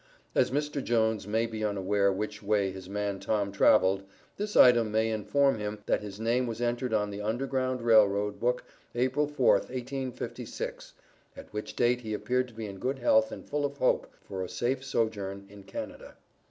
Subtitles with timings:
[0.33, 0.83] As Mr.
[0.83, 4.01] Jones may be unaware which way his man Tom traveled,
[4.35, 8.39] this item may inform him that his name was entered on the Underground Rail Road
[8.39, 8.63] book
[8.95, 10.93] April 4th, 1856,
[11.37, 14.43] at which date he appeared to be in good health and full of hope for
[14.43, 16.15] a safe sojourn in Canada.